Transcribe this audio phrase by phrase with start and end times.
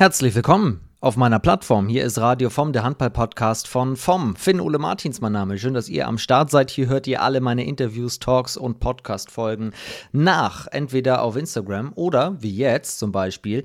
[0.00, 1.86] Herzlich willkommen auf meiner Plattform.
[1.86, 4.34] Hier ist Radio vom, der Handball-Podcast von vom.
[4.34, 5.58] Finn Ole Martins, mein Name.
[5.58, 6.70] Schön, dass ihr am Start seid.
[6.70, 9.74] Hier hört ihr alle meine Interviews, Talks und Podcast-Folgen
[10.10, 10.66] nach.
[10.68, 13.62] Entweder auf Instagram oder, wie jetzt zum Beispiel,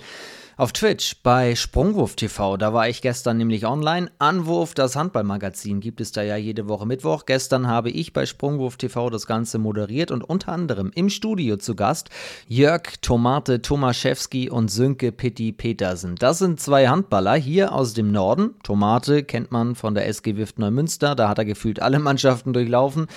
[0.58, 4.10] auf Twitch bei Sprungwurf TV, da war ich gestern nämlich online.
[4.20, 7.26] Anwurf, das Handballmagazin, gibt es da ja jede Woche Mittwoch.
[7.26, 11.76] Gestern habe ich bei Sprungwurf TV das Ganze moderiert und unter anderem im Studio zu
[11.76, 12.10] Gast
[12.48, 16.16] Jörg Tomate Tomaszewski und Sönke Pitti Petersen.
[16.16, 18.56] Das sind zwei Handballer hier aus dem Norden.
[18.64, 23.08] Tomate kennt man von der SG Wift Neumünster, da hat er gefühlt alle Mannschaften durchlaufen.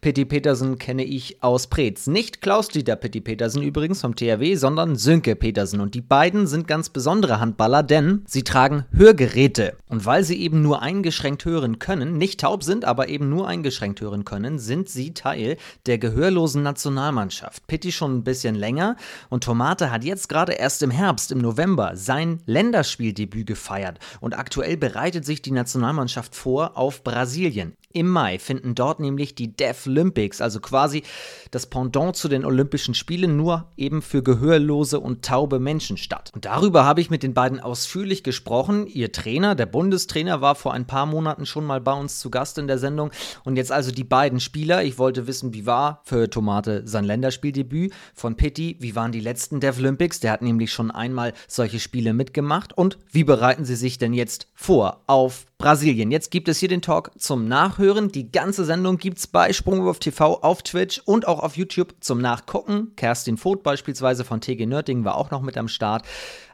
[0.00, 2.06] Pitti Petersen kenne ich aus Preetz.
[2.06, 5.80] Nicht Klaus-Dieter Pitti Petersen übrigens vom THW, sondern Sönke Petersen.
[5.80, 9.76] Und die beiden sind ganz besondere Handballer, denn sie tragen Hörgeräte.
[9.88, 14.00] Und weil sie eben nur eingeschränkt hören können, nicht taub sind, aber eben nur eingeschränkt
[14.00, 17.66] hören können, sind sie Teil der gehörlosen Nationalmannschaft.
[17.66, 18.96] Pitti schon ein bisschen länger
[19.30, 23.98] und Tomate hat jetzt gerade erst im Herbst, im November, sein Länderspieldebüt gefeiert.
[24.20, 27.76] Und aktuell bereitet sich die Nationalmannschaft vor auf Brasilien.
[27.96, 31.04] Im Mai finden dort nämlich die Deaf Olympics, also quasi
[31.52, 36.32] das Pendant zu den Olympischen Spielen, nur eben für gehörlose und taube Menschen statt.
[36.34, 38.88] Und darüber habe ich mit den beiden ausführlich gesprochen.
[38.88, 42.58] Ihr Trainer, der Bundestrainer, war vor ein paar Monaten schon mal bei uns zu Gast
[42.58, 43.12] in der Sendung.
[43.44, 44.82] Und jetzt also die beiden Spieler.
[44.82, 48.76] Ich wollte wissen, wie war für Tomate sein Länderspieldebüt von Pitti?
[48.80, 50.18] Wie waren die letzten Deaf Olympics?
[50.18, 52.76] Der hat nämlich schon einmal solche Spiele mitgemacht.
[52.76, 56.10] Und wie bereiten sie sich denn jetzt vor auf Brasilien?
[56.10, 58.08] Jetzt gibt es hier den Talk zum Nachhören Nachhören.
[58.08, 62.18] Die ganze Sendung gibt es bei Sprungwurf TV auf Twitch und auch auf YouTube zum
[62.18, 62.92] Nachgucken.
[62.96, 66.02] Kerstin Voth beispielsweise von TG Nörding war auch noch mit am Start.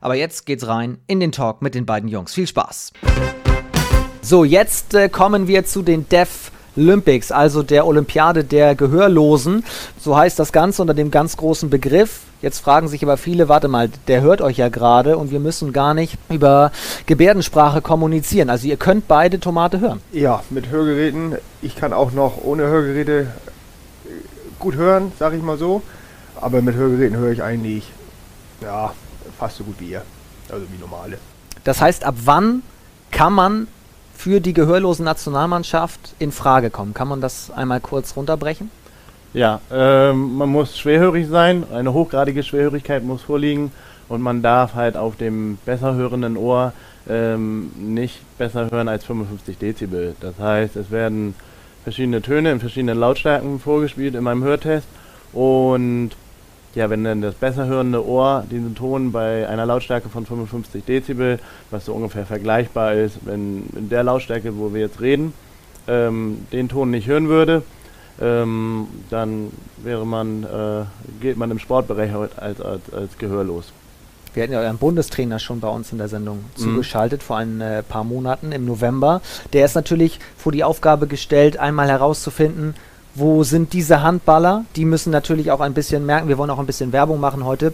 [0.01, 2.35] Aber jetzt geht's rein in den Talk mit den beiden Jungs.
[2.35, 2.93] Viel Spaß!
[4.23, 9.65] So, jetzt äh, kommen wir zu den Dev Olympics, also der Olympiade der Gehörlosen.
[10.01, 12.23] So heißt das Ganze unter dem ganz großen Begriff.
[12.43, 15.73] Jetzt fragen sich aber viele, warte mal, der hört euch ja gerade und wir müssen
[15.73, 16.73] gar nicht über
[17.05, 18.49] Gebärdensprache kommunizieren.
[18.49, 20.01] Also ihr könnt beide Tomate hören.
[20.13, 21.37] Ja, mit Hörgeräten.
[21.61, 23.27] Ich kann auch noch ohne Hörgeräte
[24.59, 25.83] gut hören, sag ich mal so.
[26.41, 27.93] Aber mit Hörgeräten höre ich eigentlich,
[28.63, 28.95] ja,
[29.39, 30.03] fast so gut wie ihr.
[30.51, 31.19] Also wie normale.
[31.65, 32.63] Das heißt, ab wann
[33.11, 33.69] kann man
[34.17, 36.95] für die gehörlosen Nationalmannschaft in Frage kommen?
[36.95, 38.71] Kann man das einmal kurz runterbrechen?
[39.33, 43.71] Ja, ähm, man muss schwerhörig sein, eine hochgradige Schwerhörigkeit muss vorliegen
[44.09, 46.73] und man darf halt auf dem besser hörenden Ohr
[47.09, 50.17] ähm, nicht besser hören als 55 Dezibel.
[50.21, 51.35] Das heißt, es werden
[51.85, 54.89] verschiedene Töne in verschiedenen Lautstärken vorgespielt in meinem Hörtest
[55.33, 56.11] und
[56.75, 61.39] ja, wenn dann das besser hörende Ohr diesen Ton bei einer Lautstärke von 55 Dezibel,
[61.71, 65.33] was so ungefähr vergleichbar ist, wenn in der Lautstärke, wo wir jetzt reden,
[65.87, 67.63] ähm, den Ton nicht hören würde,
[68.21, 70.85] ähm, dann wäre man, äh,
[71.21, 73.73] geht man im Sportbereich als, als, als gehörlos.
[74.33, 76.61] Wir hatten ja euren Bundestrainer schon bei uns in der Sendung mhm.
[76.61, 79.23] zugeschaltet vor ein äh, paar Monaten im November.
[79.53, 82.75] Der ist natürlich vor die Aufgabe gestellt, einmal herauszufinden,
[83.15, 84.65] wo sind diese Handballer?
[84.77, 87.73] Die müssen natürlich auch ein bisschen merken, wir wollen auch ein bisschen Werbung machen heute.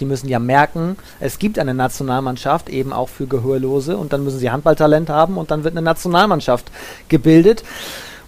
[0.00, 4.38] Die müssen ja merken, es gibt eine Nationalmannschaft, eben auch für Gehörlose, und dann müssen
[4.38, 6.70] sie Handballtalent haben und dann wird eine Nationalmannschaft
[7.08, 7.64] gebildet.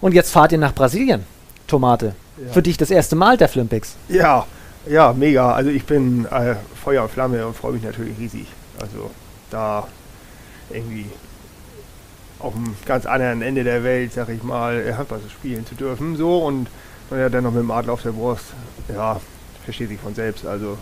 [0.01, 1.25] Und jetzt fahrt ihr nach Brasilien,
[1.69, 2.15] Tomate.
[2.37, 2.51] Ja.
[2.51, 3.95] Für dich das erste Mal der Flympics.
[4.09, 4.45] Ja,
[4.85, 5.53] ja, mega.
[5.53, 8.47] Also ich bin äh, Feuer und Flamme und freue mich natürlich riesig.
[8.79, 9.11] Also
[9.51, 9.87] da
[10.69, 11.05] irgendwie
[12.39, 16.15] auf dem ganz anderen Ende der Welt, sag ich mal, Handball spielen zu dürfen.
[16.15, 16.67] So und
[17.11, 18.45] ja, dann noch mit dem Adler auf der Brust.
[18.93, 19.19] Ja,
[19.65, 20.45] versteht sich von selbst.
[20.45, 20.77] Also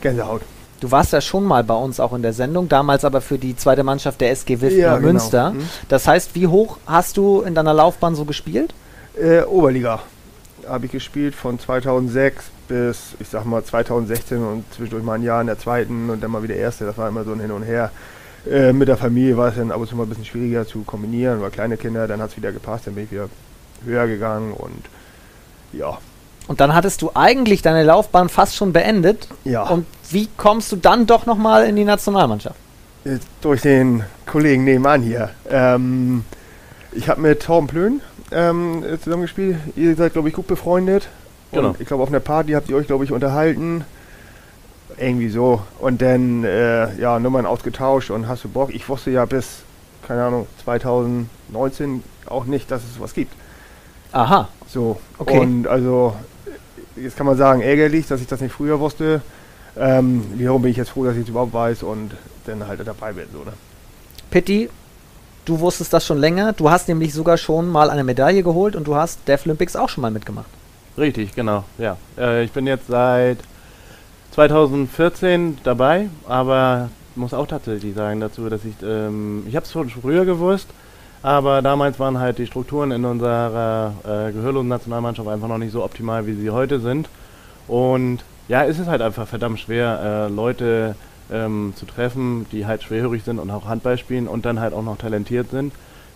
[0.00, 0.42] Gänsehaut.
[0.80, 3.54] Du warst ja schon mal bei uns auch in der Sendung, damals aber für die
[3.54, 5.08] zweite Mannschaft der SG Wiftner ja, genau.
[5.08, 5.50] Münster.
[5.52, 5.68] Hm.
[5.88, 8.72] Das heißt, wie hoch hast du in deiner Laufbahn so gespielt?
[9.20, 10.00] Äh, Oberliga
[10.66, 15.40] habe ich gespielt von 2006 bis, ich sag mal, 2016 und zwischendurch mal ein Jahr
[15.40, 16.84] in der zweiten und dann mal wieder erste.
[16.84, 17.90] Das war immer so ein Hin und Her.
[18.50, 20.82] Äh, mit der Familie war es dann ab und zu mal ein bisschen schwieriger zu
[20.82, 23.28] kombinieren, weil kleine Kinder, dann hat es wieder gepasst, dann bin ich wieder
[23.84, 24.84] höher gegangen und
[25.72, 25.98] ja.
[26.46, 29.28] Und dann hattest du eigentlich deine Laufbahn fast schon beendet.
[29.44, 29.64] Ja.
[29.64, 32.56] Und wie kommst du dann doch nochmal in die Nationalmannschaft?
[33.04, 35.30] Jetzt durch den Kollegen nebenan hier.
[35.48, 36.24] Ähm,
[36.92, 38.00] ich habe mit Torben Plön
[38.32, 39.58] ähm, zusammengespielt.
[39.76, 41.08] Ihr seid, glaube ich, gut befreundet.
[41.52, 41.68] Genau.
[41.68, 43.84] Und ich glaube, auf einer Party habt ihr euch, glaube ich, unterhalten.
[44.98, 45.62] Irgendwie so.
[45.78, 48.74] Und dann, äh, ja, Nummern ausgetauscht und hast du Bock.
[48.74, 49.62] Ich wusste ja bis,
[50.06, 53.32] keine Ahnung, 2019 auch nicht, dass es sowas gibt.
[54.12, 54.48] Aha.
[54.68, 55.00] So.
[55.18, 55.38] Okay.
[55.38, 56.14] Und also,
[56.96, 59.22] jetzt kann man sagen, ärgerlich, dass ich das nicht früher wusste.
[59.76, 62.12] Ähm, wiederum bin ich jetzt froh, dass ich es überhaupt weiß und
[62.46, 63.26] dann halt dabei bin.
[63.32, 63.52] So, ne?
[64.30, 64.68] Pitti,
[65.44, 66.52] du wusstest das schon länger.
[66.52, 69.88] Du hast nämlich sogar schon mal eine Medaille geholt und du hast Deaf Olympics auch
[69.88, 70.46] schon mal mitgemacht.
[70.98, 71.96] Richtig, genau, ja.
[72.18, 73.38] Äh, ich bin jetzt seit
[74.32, 79.90] 2014 dabei, aber muss auch tatsächlich sagen dazu, dass ich, ähm, ich habe es schon
[79.90, 80.68] früher gewusst,
[81.22, 85.84] aber damals waren halt die Strukturen in unserer äh, gehörlosen Nationalmannschaft einfach noch nicht so
[85.84, 87.08] optimal, wie sie heute sind.
[87.68, 90.96] Und ja, es ist halt einfach verdammt schwer, äh, Leute
[91.32, 94.82] ähm, zu treffen, die halt schwerhörig sind und auch Handball spielen und dann halt auch
[94.82, 95.72] noch talentiert sind.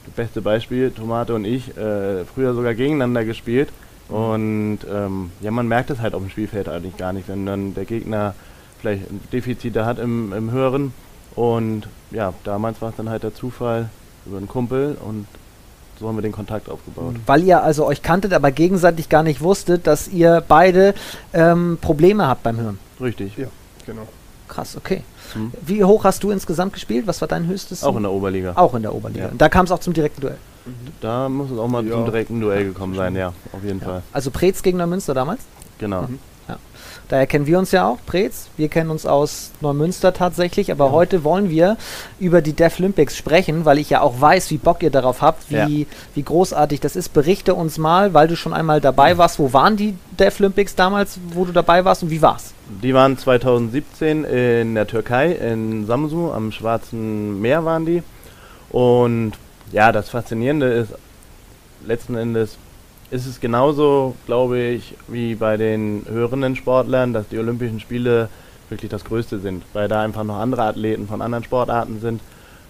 [0.07, 3.71] Das beste Beispiel, Tomate und ich, äh, früher sogar gegeneinander gespielt.
[4.09, 4.15] Mhm.
[4.15, 7.75] Und ähm, ja, man merkt es halt auf dem Spielfeld eigentlich gar nicht, wenn dann
[7.75, 8.35] der Gegner
[8.81, 10.93] vielleicht Defizite hat im, im Hören.
[11.35, 13.89] Und ja, damals war es dann halt der Zufall,
[14.27, 15.27] über einen Kumpel und
[15.99, 17.15] so haben wir den Kontakt aufgebaut.
[17.27, 20.95] Weil ihr also euch kanntet, aber gegenseitig gar nicht wusstet, dass ihr beide
[21.33, 22.79] ähm, Probleme habt beim Hören.
[23.01, 23.37] Richtig.
[23.37, 23.47] Ja,
[23.87, 24.07] genau.
[24.49, 25.03] Krass, okay.
[25.33, 25.53] Hm.
[25.63, 27.07] Wie hoch hast du insgesamt gespielt?
[27.07, 27.83] Was war dein höchstes?
[27.83, 28.53] Auch in der Oberliga.
[28.57, 29.27] Auch in der Oberliga.
[29.27, 29.31] Ja.
[29.31, 30.39] Und da kam es auch zum direkten Duell.
[31.01, 31.93] Da muss es auch mal ja.
[31.93, 33.87] zum direkten Duell gekommen sein, ja, auf jeden ja.
[33.87, 34.03] Fall.
[34.13, 35.43] Also Preetz gegen Neumünster damals?
[35.79, 36.03] Genau.
[36.03, 36.19] Mhm.
[37.09, 38.49] Daher kennen wir uns ja auch, Preetz.
[38.57, 40.93] Wir kennen uns aus Neumünster tatsächlich, aber ja.
[40.93, 41.77] heute wollen wir
[42.19, 45.83] über die Deaflympics sprechen, weil ich ja auch weiß, wie Bock ihr darauf habt, wie,
[45.83, 45.87] ja.
[46.15, 47.11] wie großartig das ist.
[47.13, 49.39] Berichte uns mal, weil du schon einmal dabei warst.
[49.39, 52.55] Wo waren die Deaflympics damals, wo du dabei warst und wie war's?
[52.83, 58.03] Die waren 2017 in der Türkei, in Samsu, am Schwarzen Meer waren die.
[58.71, 59.33] Und
[59.73, 60.95] ja, das Faszinierende ist
[61.87, 62.57] letzten Endes,
[63.11, 68.29] ist es genauso, glaube ich, wie bei den höheren Sportlern, dass die Olympischen Spiele
[68.69, 72.21] wirklich das Größte sind, weil da einfach noch andere Athleten von anderen Sportarten sind.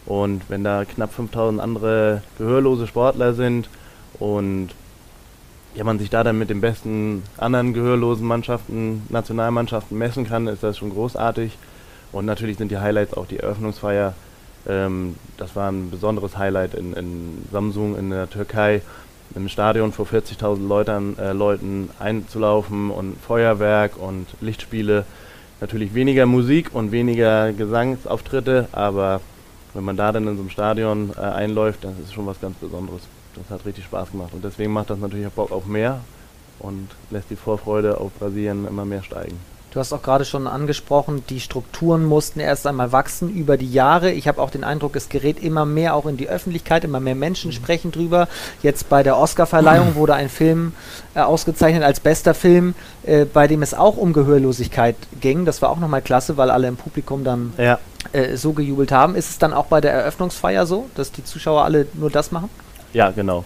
[0.07, 3.69] Und wenn da knapp 5000 andere gehörlose Sportler sind
[4.19, 4.71] und
[5.75, 10.63] ja, man sich da dann mit den besten anderen gehörlosen Mannschaften, Nationalmannschaften messen kann, ist
[10.63, 11.57] das schon großartig.
[12.13, 14.15] Und natürlich sind die Highlights auch die Eröffnungsfeier.
[14.69, 18.83] Ähm, das war ein besonderes Highlight in, in Samsung in der Türkei
[19.35, 25.05] im Stadion vor 40.000 Leuten, äh, Leuten einzulaufen und Feuerwerk und Lichtspiele.
[25.61, 29.21] Natürlich weniger Musik und weniger Gesangsauftritte, aber
[29.73, 32.57] wenn man da dann in so einem Stadion äh, einläuft, dann ist schon was ganz
[32.59, 33.03] Besonderes.
[33.35, 36.01] Das hat richtig Spaß gemacht und deswegen macht das natürlich auch Bock auf mehr
[36.61, 39.39] und lässt die Vorfreude auf Brasilien immer mehr steigen.
[39.75, 44.13] Du hast auch gerade schon angesprochen, die Strukturen mussten erst einmal wachsen über die Jahre.
[44.13, 47.17] Ich habe auch den Eindruck, es gerät immer mehr auch in die Öffentlichkeit, immer mehr
[47.17, 47.55] Menschen mhm.
[47.55, 48.29] sprechen drüber.
[48.63, 50.75] Jetzt bei der Oscarverleihung wurde ein Film
[51.17, 55.45] äh, ausgezeichnet als bester Film, äh, bei dem es auch um Gehörlosigkeit ging.
[55.45, 57.81] Das war auch nochmal klasse, weil alle im Publikum dann ja.
[58.13, 59.17] äh, so gejubelt haben.
[59.17, 62.49] Ist es dann auch bei der Eröffnungsfeier so, dass die Zuschauer alle nur das machen?
[62.93, 63.45] Ja, genau.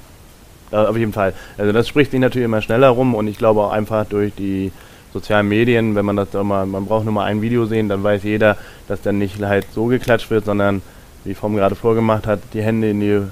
[0.72, 1.32] Äh, auf jeden Fall.
[1.56, 4.72] Also das spricht sich natürlich immer schneller rum und ich glaube auch einfach durch die
[5.12, 8.02] sozialen Medien, wenn man das da mal, man braucht nur mal ein Video sehen, dann
[8.02, 8.56] weiß jeder,
[8.88, 10.82] dass dann nicht halt so geklatscht wird, sondern
[11.24, 13.22] wie Vom gerade vorgemacht hat, die Hände in die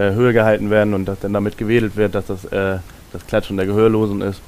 [0.00, 2.78] äh, Höhe gehalten werden und dass dann damit gewedelt wird, dass das äh,
[3.12, 4.40] das Klatschen der Gehörlosen ist.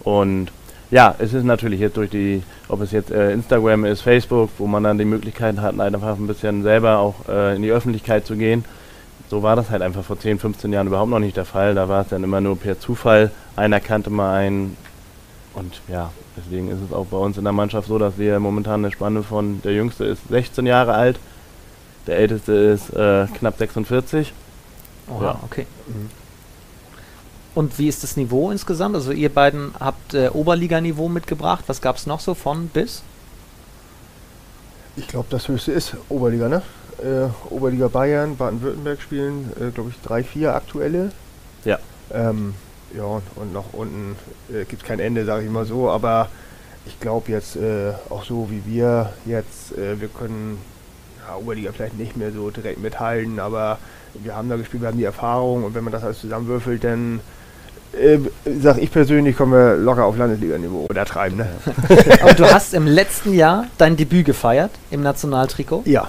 [0.00, 0.52] Und
[0.90, 4.66] ja, es ist natürlich jetzt durch die, ob es jetzt äh, Instagram ist, Facebook, wo
[4.66, 8.36] man dann die Möglichkeit hat, einfach ein bisschen selber auch äh, in die Öffentlichkeit zu
[8.36, 8.64] gehen.
[9.28, 11.74] So war das halt einfach vor 10, 15 Jahren überhaupt noch nicht der Fall.
[11.74, 13.32] Da war es dann immer nur per Zufall.
[13.56, 14.76] Einer kannte mal einen,
[15.56, 18.84] und ja, deswegen ist es auch bei uns in der Mannschaft so, dass wir momentan
[18.84, 21.18] eine Spanne von, der Jüngste ist 16 Jahre alt,
[22.06, 24.34] der Älteste ist äh, knapp 46.
[25.08, 25.40] Oh, ja.
[25.44, 25.66] okay.
[25.86, 26.10] Mhm.
[27.54, 28.94] Und wie ist das Niveau insgesamt?
[28.94, 31.64] Also ihr beiden habt äh, Oberliganiveau mitgebracht.
[31.68, 33.02] Was gab es noch so von bis?
[34.96, 36.62] Ich glaube, das höchste ist Oberliga, ne?
[36.98, 41.12] Äh, Oberliga Bayern, Baden-Württemberg spielen, äh, glaube ich, drei, vier aktuelle.
[41.64, 41.78] Ja.
[42.12, 42.54] Ähm,
[42.94, 44.16] ja, und noch unten
[44.50, 46.28] äh, gibt es kein Ende, sage ich mal so, aber
[46.86, 50.58] ich glaube jetzt äh, auch so wie wir jetzt, äh, wir können
[51.26, 53.78] ja, Oberliga vielleicht nicht mehr so direkt mithalten, aber
[54.14, 57.20] wir haben da gespielt, wir haben die Erfahrung und wenn man das alles zusammenwürfelt, dann
[57.92, 58.18] äh,
[58.60, 61.38] sag ich persönlich, kommen wir locker auf Landesliga-Niveau oder treiben.
[61.38, 61.48] Ne?
[62.22, 65.82] Aber du hast im letzten Jahr dein Debüt gefeiert im Nationaltrikot.
[65.86, 66.08] Ja.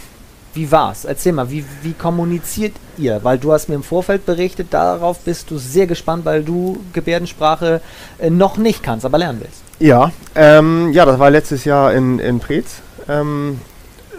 [0.54, 1.06] Wie war's?
[1.06, 3.20] Erzähl mal, wie, wie kommuniziert ihr?
[3.24, 7.82] Weil du hast mir im Vorfeld berichtet, darauf bist du sehr gespannt, weil du Gebärdensprache
[8.20, 9.62] äh, noch nicht kannst, aber lernen willst.
[9.80, 12.82] Ja, ähm, ja, das war letztes Jahr in, in Preetz.
[13.08, 13.62] Ähm,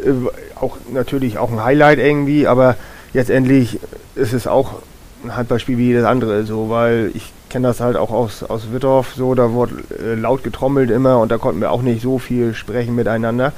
[0.05, 0.11] äh,
[0.61, 2.77] auch natürlich auch ein Highlight irgendwie, aber
[3.13, 3.81] jetzt endlich
[4.15, 4.75] ist es auch
[5.25, 9.15] ein Handballspiel wie jedes andere, so, weil ich kenne das halt auch aus, aus Wittorf,
[9.17, 12.55] so, da wurde äh, laut getrommelt immer und da konnten wir auch nicht so viel
[12.55, 13.53] sprechen miteinander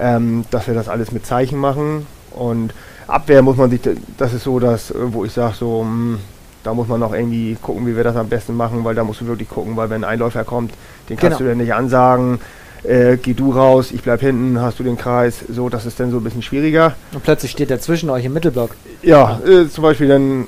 [0.00, 2.06] ähm, dass wir das alles mit Zeichen machen.
[2.32, 2.72] Und
[3.06, 3.80] Abwehr muss man sich,
[4.16, 6.18] das ist so das, wo ich sage, so, mh, hm,
[6.62, 9.20] da muss man noch irgendwie gucken, wie wir das am besten machen, weil da musst
[9.20, 10.72] du wirklich gucken, weil wenn ein Einläufer kommt,
[11.08, 11.48] den kannst genau.
[11.48, 12.38] du dann nicht ansagen,
[12.82, 16.10] äh, geh du raus, ich bleib hinten, hast du den Kreis, so, das ist dann
[16.10, 16.94] so ein bisschen schwieriger.
[17.12, 18.70] Und plötzlich steht er zwischen euch im Mittelblock.
[19.02, 20.46] Ja, äh, zum Beispiel dann,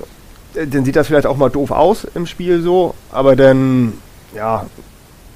[0.55, 3.93] äh, dann sieht das vielleicht auch mal doof aus im Spiel so, aber dann,
[4.35, 4.65] ja,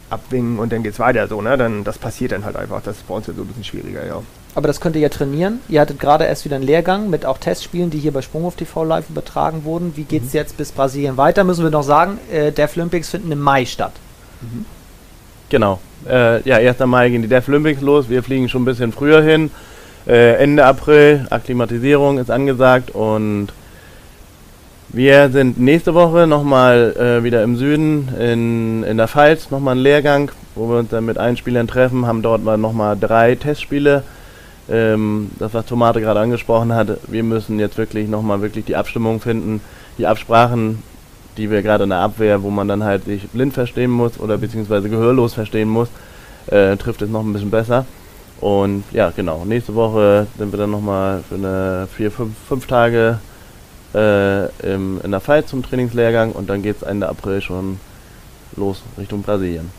[0.10, 1.58] abwingen und dann geht's weiter so, ne?
[1.58, 2.82] Dann das passiert dann halt einfach.
[2.82, 4.22] Das ist bei uns ja so ein bisschen schwieriger, ja.
[4.56, 5.60] Aber das könnt ihr ja trainieren.
[5.70, 8.84] Ihr hattet gerade erst wieder einen Lehrgang mit auch Testspielen, die hier bei Sprunghof TV
[8.84, 9.94] live übertragen wurden.
[9.96, 10.40] Wie geht's mhm.
[10.40, 11.44] jetzt bis Brasilien weiter?
[11.44, 13.94] Müssen wir noch sagen, äh, Deaf Olympics finden im Mai statt.
[14.42, 14.66] Mhm.
[15.50, 15.80] Genau.
[16.10, 16.80] Äh, ja, 1.
[16.80, 18.10] Mai gehen die Deaf Olympics los.
[18.10, 19.52] Wir fliegen schon ein bisschen früher hin.
[20.08, 23.50] Äh, Ende April, Akklimatisierung ist angesagt und
[24.90, 29.82] wir sind nächste Woche nochmal äh, wieder im Süden in, in der Pfalz, nochmal einen
[29.82, 34.04] Lehrgang, wo wir uns dann mit allen Spielern treffen, haben dort nochmal drei Testspiele.
[34.70, 39.20] Ähm, das, was Tomate gerade angesprochen hat, wir müssen jetzt wirklich nochmal wirklich die Abstimmung
[39.20, 39.62] finden,
[39.98, 40.84] die Absprachen,
[41.38, 44.38] die wir gerade in der Abwehr, wo man dann halt sich blind verstehen muss oder
[44.38, 45.90] beziehungsweise gehörlos verstehen muss,
[46.48, 47.86] äh, trifft es noch ein bisschen besser.
[48.40, 53.20] Und ja, genau, nächste Woche sind wir dann nochmal für eine vier, fünf, fünf Tage
[53.94, 57.80] äh, im, in der Pfalz zum Trainingslehrgang und dann geht es Ende April schon
[58.56, 59.70] los Richtung Brasilien.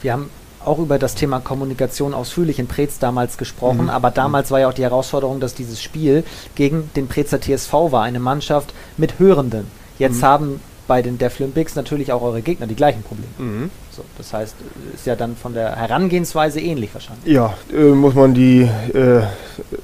[0.00, 0.30] Wir haben
[0.64, 3.90] auch über das Thema Kommunikation ausführlich in Preetz damals gesprochen, mhm.
[3.90, 8.02] aber damals war ja auch die Herausforderung, dass dieses Spiel gegen den Preetzer TSV war,
[8.02, 9.66] eine Mannschaft mit Hörenden.
[9.98, 10.26] Jetzt mhm.
[10.26, 13.28] haben bei den Deaflympics natürlich auch eure Gegner die gleichen Probleme.
[13.38, 13.70] Mhm.
[13.94, 14.56] So, das heißt,
[14.92, 17.32] ist ja dann von der Herangehensweise ähnlich wahrscheinlich.
[17.32, 19.22] Ja, äh, muss man die, äh,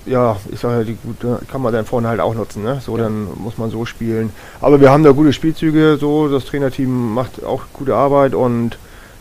[0.06, 2.80] ja, ich sage ja, die gute, kann man dann vorne halt auch nutzen, ne?
[2.84, 3.04] So, ja.
[3.04, 4.32] dann muss man so spielen.
[4.60, 8.78] Aber wir haben da gute Spielzüge, so, das Trainerteam macht auch gute Arbeit und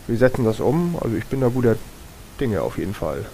[0.08, 0.96] wir setzen das um.
[1.00, 1.76] Also ich bin da guter
[2.40, 3.24] Dinge auf jeden Fall.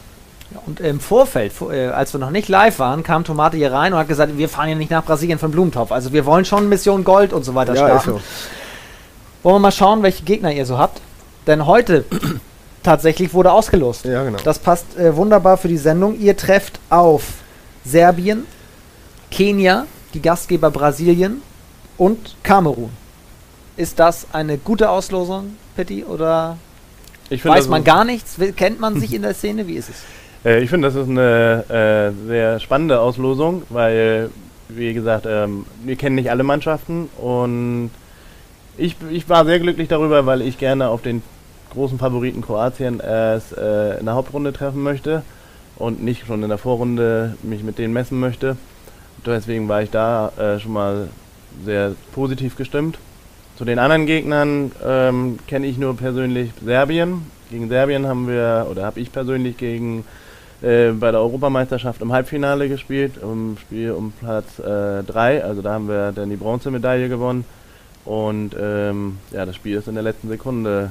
[0.52, 3.94] Ja, und im Vorfeld, äh, als wir noch nicht live waren, kam Tomate hier rein
[3.94, 5.90] und hat gesagt, wir fahren ja nicht nach Brasilien von Blumentopf.
[5.90, 8.10] Also wir wollen schon Mission Gold und so weiter ja, starten.
[8.10, 8.20] So.
[9.42, 11.00] Wollen wir mal schauen, welche Gegner ihr so habt?
[11.46, 12.04] Denn heute
[12.82, 14.04] tatsächlich wurde ausgelost.
[14.04, 14.38] Ja, genau.
[14.44, 16.18] Das passt äh, wunderbar für die Sendung.
[16.18, 17.24] Ihr trefft auf
[17.84, 18.44] Serbien,
[19.30, 21.42] Kenia, die Gastgeber Brasilien
[21.96, 22.90] und Kamerun.
[23.76, 26.56] Ist das eine gute Auslosung, Pitti, oder
[27.30, 28.36] weiß man gar nichts?
[28.56, 29.66] Kennt man sich in der Szene?
[29.66, 29.96] Wie ist es?
[30.44, 34.30] Äh, ich finde, das ist eine äh, sehr spannende Auslosung, weil,
[34.68, 37.90] wie gesagt, ähm, wir kennen nicht alle Mannschaften und
[38.76, 41.22] ich, ich war sehr glücklich darüber, weil ich gerne auf den
[41.70, 45.22] großen Favoriten Kroatien erst äh, in der Hauptrunde treffen möchte
[45.76, 48.56] und nicht schon in der Vorrunde mich mit denen messen möchte.
[49.24, 51.08] Deswegen war ich da äh, schon mal
[51.64, 52.98] sehr positiv gestimmt.
[53.56, 57.30] Zu den anderen Gegnern ähm, kenne ich nur persönlich Serbien.
[57.50, 60.04] Gegen Serbien haben wir, oder habe ich persönlich gegen
[60.62, 65.04] äh, bei der Europameisterschaft im Halbfinale gespielt, im Spiel um Platz 3.
[65.06, 67.44] Äh, also da haben wir dann die Bronzemedaille gewonnen.
[68.04, 70.90] Und ähm, ja, das Spiel ist in der letzten Sekunde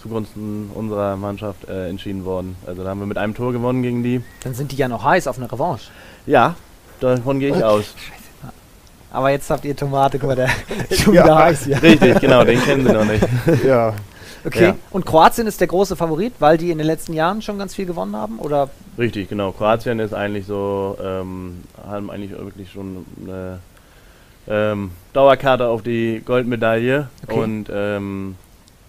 [0.00, 2.56] zugunsten unserer Mannschaft äh, entschieden worden.
[2.66, 4.22] Also da haben wir mit einem Tor gewonnen gegen die.
[4.42, 5.90] Dann sind die ja noch heiß auf eine Revanche.
[6.26, 6.54] Ja,
[7.00, 7.94] davon gehe ich aus.
[9.12, 10.48] Aber jetzt habt ihr Tomate, guck mal, der
[10.88, 11.82] ist schon wieder ja, heiß hier.
[11.82, 13.24] Richtig, genau, den kennen sie noch nicht.
[13.64, 13.94] ja.
[14.42, 14.76] Okay, ja.
[14.90, 17.84] und Kroatien ist der große Favorit, weil die in den letzten Jahren schon ganz viel
[17.84, 18.70] gewonnen haben, oder?
[18.96, 19.52] Richtig, genau.
[19.52, 23.58] Kroatien ist eigentlich so, ähm, haben eigentlich wirklich schon eine
[24.48, 27.08] ähm, Dauerkarte auf die Goldmedaille.
[27.26, 27.38] Okay.
[27.38, 28.36] Und, ähm,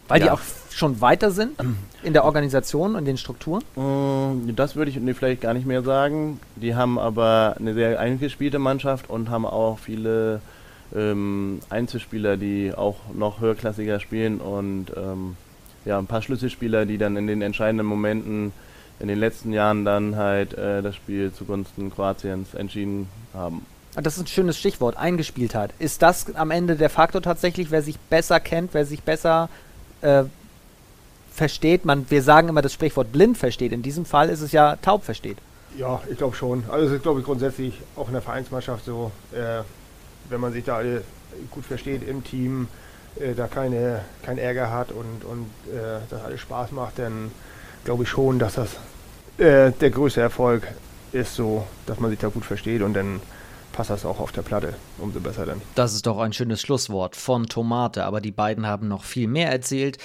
[0.07, 0.25] Weil ja.
[0.25, 0.39] die auch
[0.73, 1.59] schon weiter sind
[2.03, 3.63] in der Organisation und den Strukturen?
[3.75, 6.39] Mm, das würde ich nee, vielleicht gar nicht mehr sagen.
[6.55, 10.41] Die haben aber eine sehr eingespielte Mannschaft und haben auch viele
[10.95, 15.35] ähm, Einzelspieler, die auch noch höherklassiger spielen und ähm,
[15.85, 18.51] ja, ein paar Schlüsselspieler, die dann in den entscheidenden Momenten
[18.99, 23.65] in den letzten Jahren dann halt äh, das Spiel zugunsten Kroatiens entschieden haben.
[23.95, 25.73] Das ist ein schönes Stichwort, Eingespieltheit.
[25.79, 29.49] Ist das am Ende der Faktor tatsächlich, wer sich besser kennt, wer sich besser
[30.01, 30.23] äh,
[31.31, 31.85] versteht?
[31.85, 33.71] Man, wir sagen immer das Sprichwort blind versteht.
[33.71, 35.37] In diesem Fall ist es ja taub versteht.
[35.77, 36.63] Ja, ich glaube schon.
[36.69, 39.63] Also es ist, glaube ich, grundsätzlich auch in der Vereinsmannschaft so, äh,
[40.29, 41.03] wenn man sich da alle
[41.49, 42.67] gut versteht im Team,
[43.19, 47.31] äh, da keine, kein Ärger hat und, und äh, das alles Spaß macht, dann
[47.85, 48.75] glaube ich schon, dass das
[49.37, 50.67] äh, der größte Erfolg
[51.13, 53.21] ist so, dass man sich da gut versteht und dann
[53.71, 54.73] passt das auch auf der Platte.
[54.97, 55.61] Umso besser dann.
[55.75, 59.49] Das ist doch ein schönes Schlusswort von Tomate, aber die beiden haben noch viel mehr
[59.51, 59.97] erzählt.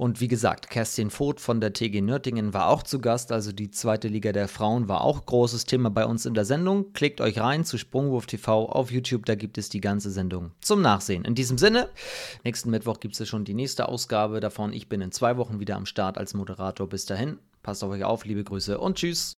[0.00, 3.70] Und wie gesagt, Kerstin Voth von der TG Nürtingen war auch zu Gast, also die
[3.70, 6.94] zweite Liga der Frauen war auch großes Thema bei uns in der Sendung.
[6.94, 10.80] Klickt euch rein zu Sprungwurf TV auf YouTube, da gibt es die ganze Sendung zum
[10.80, 11.26] Nachsehen.
[11.26, 11.90] In diesem Sinne,
[12.44, 14.72] nächsten Mittwoch gibt es schon die nächste Ausgabe davon.
[14.72, 16.88] Ich bin in zwei Wochen wieder am Start als Moderator.
[16.88, 19.34] Bis dahin, passt auf euch auf, liebe Grüße und tschüss.